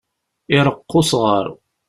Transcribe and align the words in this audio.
Iṛeqq 0.57 0.91
usɣaṛ. 0.99 1.45